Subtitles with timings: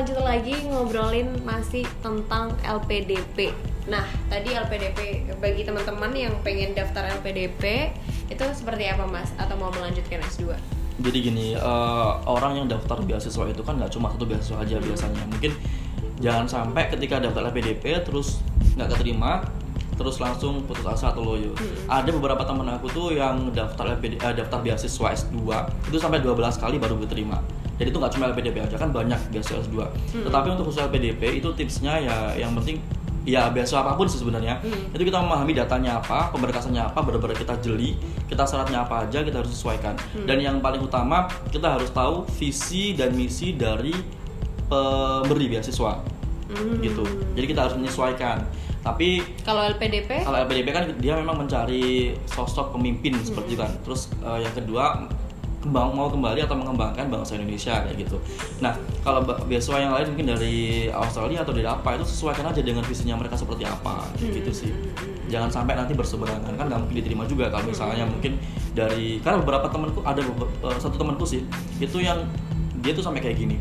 [0.00, 3.52] lanjut lagi ngobrolin masih tentang LPDP.
[3.84, 4.00] Nah,
[4.32, 7.92] tadi LPDP bagi teman-teman yang pengen daftar LPDP
[8.32, 9.28] itu seperti apa Mas?
[9.36, 10.56] Atau mau melanjutkan S2?
[11.04, 15.20] Jadi gini, uh, orang yang daftar beasiswa itu kan nggak cuma satu beasiswa aja biasanya.
[15.36, 15.52] Mungkin
[16.24, 18.40] jangan sampai ketika daftar LPDP terus
[18.80, 19.44] nggak keterima,
[20.00, 21.52] terus langsung putus asa atau loyo.
[21.60, 22.00] Hmm.
[22.00, 25.36] Ada beberapa teman aku tuh yang daftar LPD, uh, daftar beasiswa S2
[25.92, 27.36] itu sampai 12 kali baru diterima.
[27.80, 29.76] Jadi itu nggak cuma LPDP aja kan banyak beasiswa S2.
[29.80, 30.24] Hmm.
[30.28, 32.76] Tetapi untuk khusus LPDP itu tipsnya ya yang penting
[33.28, 34.96] ya beasiswa apa pun sih sebenarnya hmm.
[34.96, 37.96] itu kita memahami datanya apa pemberkasannya apa benar-benar kita jeli
[38.32, 40.24] kita syaratnya apa aja kita harus sesuaikan hmm.
[40.24, 43.92] dan yang paling utama kita harus tahu visi dan misi dari
[44.72, 46.00] pemberi beasiswa
[46.48, 46.80] hmm.
[46.80, 47.04] gitu
[47.36, 48.40] jadi kita harus menyesuaikan
[48.80, 53.26] tapi kalau LPDP kalau LPDP kan dia memang mencari sosok pemimpin hmm.
[53.28, 55.12] seperti itu kan terus uh, yang kedua
[55.60, 58.16] kembang mau kembali atau mengembangkan bangsa Indonesia kayak gitu.
[58.64, 58.72] Nah
[59.04, 63.20] kalau beasiswa yang lain mungkin dari Australia atau dari apa itu sesuaikan aja dengan visinya
[63.20, 64.70] mereka seperti apa kayak gitu sih.
[65.28, 68.40] Jangan sampai nanti berseberangan kan nggak mungkin diterima juga kalau misalnya mungkin
[68.72, 71.44] dari karena beberapa temanku ada beberapa, satu temanku sih
[71.76, 72.24] itu yang
[72.80, 73.60] dia tuh sampai kayak gini.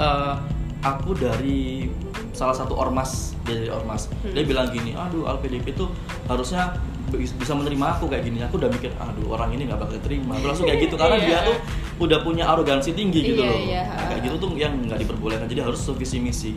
[0.00, 0.36] Uh,
[0.80, 1.88] aku dari
[2.36, 4.12] salah satu ormas dia dari ormas.
[4.20, 5.88] Dia bilang gini aduh LPDP itu
[6.28, 6.76] harusnya
[7.16, 8.44] bisa menerima aku kayak gini.
[8.44, 10.36] Aku udah mikir aduh orang ini nggak bakal terima.
[10.36, 11.56] Aku langsung kayak gitu karena dia tuh
[11.96, 13.58] udah punya arogansi tinggi gitu iya, loh.
[13.64, 13.82] iya.
[13.88, 15.48] Nah, kayak gitu tuh yang nggak diperbolehkan.
[15.48, 16.52] Jadi harus visi misi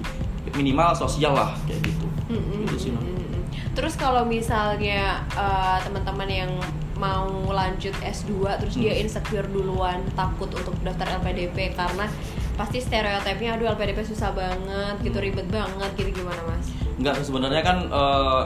[0.52, 2.10] minimal sosial lah kayak gitu.
[2.30, 2.62] Mm-hmm.
[2.70, 3.02] gitu sih no.
[3.74, 6.52] terus kalau misalnya uh, teman-teman yang
[7.02, 8.84] mau lanjut S2 terus hmm.
[8.86, 12.06] dia insecure duluan takut untuk daftar LPDP karena
[12.60, 16.68] pasti stereotipnya aduh LPDP susah banget gitu ribet banget gitu gimana mas?
[17.00, 18.44] Enggak sebenarnya kan uh,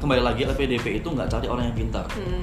[0.00, 2.42] kembali lagi LPDP itu nggak cari orang yang pintar hmm.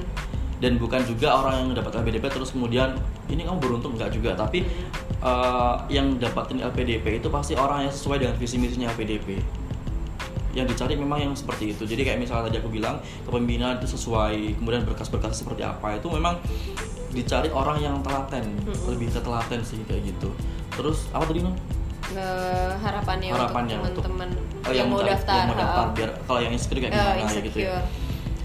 [0.62, 2.94] dan bukan juga orang yang dapat LPDP terus kemudian
[3.26, 5.18] ini kamu beruntung nggak juga tapi hmm.
[5.26, 9.42] uh, yang dapatin LPDP itu pasti orang yang sesuai dengan visi misinya LPDP
[10.56, 14.58] yang dicari memang yang seperti itu jadi kayak misalnya tadi aku bilang kepemimpinan itu sesuai
[14.62, 16.38] kemudian berkas-berkas seperti apa itu memang
[17.10, 18.86] dicari orang yang telaten hmm.
[18.86, 20.30] lebih ke telaten sih kayak gitu
[20.78, 21.54] terus apa tadi nih
[22.80, 24.30] harapannya, harapannya untuk teman-teman
[24.64, 27.28] oh, yang, yang mau daftar, yang mau daftar biar kalau yang insecure kayak gimana uh,
[27.28, 27.78] ya gitu ya.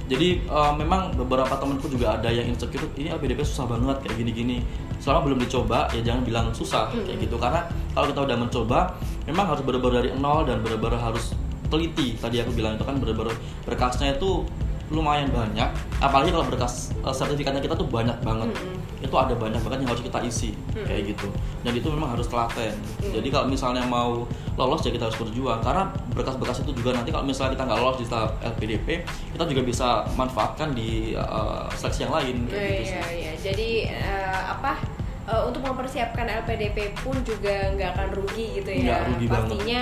[0.04, 4.58] jadi uh, memang beberapa temanku juga ada yang insecure ini LPDP susah banget kayak gini-gini.
[5.00, 7.08] Selama belum dicoba ya jangan bilang susah hmm.
[7.08, 7.36] kayak gitu.
[7.40, 8.80] Karena kalau kita udah mencoba
[9.24, 11.32] memang harus benar-benar dari nol dan benar-benar harus
[11.72, 12.20] teliti.
[12.20, 13.32] Tadi aku bilang itu kan benar-benar
[13.64, 14.44] berkasnya itu
[14.92, 15.70] lumayan banyak
[16.04, 19.06] apalagi kalau berkas uh, sertifikatnya kita tuh banyak banget mm -hmm.
[19.08, 20.86] itu ada banyak banget yang harus kita isi mm -hmm.
[20.86, 21.28] kayak gitu
[21.64, 23.14] dan itu memang harus telaten mm -hmm.
[23.16, 24.28] jadi kalau misalnya mau
[24.60, 27.98] lolos ya kita harus berjuang karena berkas-berkas itu juga nanti kalau misalnya kita nggak lolos
[28.02, 28.88] di tahap LPDP
[29.34, 29.88] kita juga bisa
[30.20, 32.94] manfaatkan di uh, seleksi yang lain kayak yeah, gitu sih.
[32.94, 33.36] Yeah, yeah.
[33.40, 33.70] jadi
[34.04, 38.81] uh, apa uh, untuk mempersiapkan LPDP pun juga nggak akan rugi gitu ya.
[38.84, 39.81] Nggak rugi Pastinya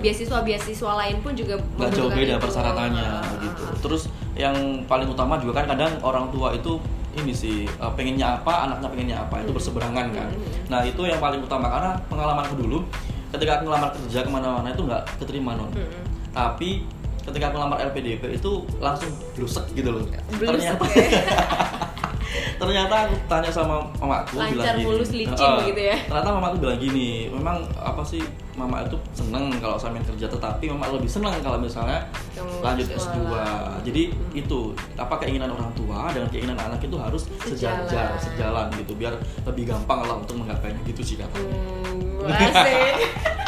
[0.00, 3.62] beasiswa-beasiswa lain pun juga nggak jauh beda persyaratannya uh, gitu.
[3.88, 4.02] Terus
[4.36, 4.56] yang
[4.88, 6.80] paling utama juga kan kadang orang tua itu
[7.12, 9.58] ini sih uh, pengennya apa, anaknya pengennya apa itu hmm.
[9.60, 10.28] berseberangan kan.
[10.32, 10.52] Hmm.
[10.72, 12.78] Nah itu yang paling utama karena pengalamanku dulu
[13.32, 15.68] ketika aku ngelamar kerja ke mana-mana itu nggak keterima non.
[15.72, 15.88] Hmm.
[16.32, 16.84] Tapi
[17.22, 20.02] ketika aku ngelamar LPDP itu langsung blusek gitu loh.
[20.36, 21.20] Blusek, Ternyata ya.
[22.62, 24.86] ternyata aku tanya sama mamaku Lancar bilang gini.
[24.86, 25.96] mulus licin uh, gitu ya?
[26.06, 30.68] Ternyata mamaku bilang gini memang apa sih mama itu seneng kalau saya main kerja tetapi
[30.68, 32.04] mama lebih seneng kalau misalnya
[32.60, 33.18] lanjut S2
[33.80, 34.40] jadi hmm.
[34.44, 37.88] itu apa keinginan orang tua dengan keinginan anak itu harus sejalan.
[37.88, 39.16] sejajar sejalan gitu biar
[39.48, 42.28] lebih gampang lah untuk menggapainya gitu sih kata hmm,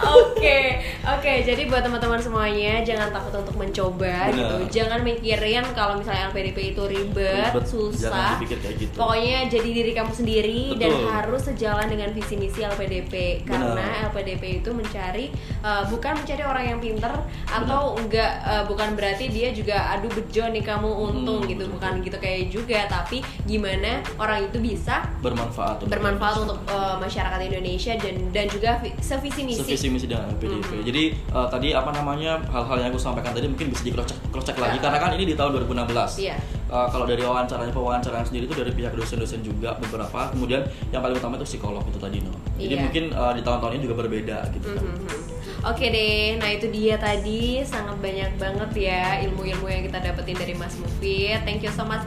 [0.00, 1.32] Oke, oke.
[1.44, 4.36] Jadi buat teman-teman semuanya jangan takut untuk mencoba Bener.
[4.36, 4.80] gitu.
[4.80, 8.40] Jangan mikirin kalau misalnya LPDP itu ribet, ribet susah.
[8.40, 8.96] gitu.
[8.96, 10.80] Pokoknya jadi diri kamu sendiri Betul.
[10.80, 15.28] dan harus sejalan dengan visi misi LPDP karena LPDP itu mencari
[15.60, 17.12] uh, bukan mencari orang yang pinter
[17.44, 21.74] atau enggak uh, bukan berarti dia juga aduh bejo nih kamu untung hmm, gitu, betul.
[21.76, 27.40] bukan gitu kayak juga, tapi gimana orang itu bisa bermanfaat untuk bermanfaat untuk uh, masyarakat
[27.52, 29.60] Indonesia dan dan juga sevisi misi.
[29.60, 30.62] Sevisi misi dengan PDIP.
[30.62, 30.86] Mm -hmm.
[30.86, 31.02] Jadi
[31.34, 34.46] uh, tadi apa namanya hal-hal yang aku sampaikan tadi mungkin bisa di cross check, cross
[34.46, 36.22] check lagi karena kan ini di tahun 2016.
[36.22, 36.38] Yeah.
[36.70, 40.30] Uh, kalau dari wawancaranya pewawancaraan sendiri itu dari pihak dosen-dosen juga beberapa.
[40.30, 40.62] Kemudian
[40.94, 42.32] yang paling utama itu psikolog itu tadi no.
[42.56, 42.82] Jadi yeah.
[42.86, 44.84] mungkin uh, di tahun-tahun ini juga berbeda gitu kan.
[44.86, 45.30] Mm -hmm.
[45.60, 50.54] Oke deh, nah itu dia tadi sangat banyak banget ya ilmu-ilmu yang kita dapetin dari
[50.56, 51.36] Mas Mufid.
[51.44, 52.00] Thank you so much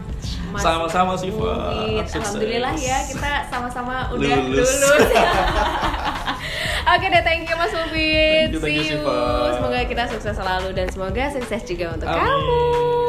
[0.50, 4.70] Mas Sama-sama sih, Alhamdulillah ya kita sama-sama udah lulus.
[4.70, 5.10] lulus.
[6.94, 8.50] Oke deh, thank you Mas Mufid.
[8.60, 9.04] See you.
[9.56, 12.22] Semoga kita sukses selalu dan semoga sukses juga untuk Amin.
[12.22, 13.03] kamu.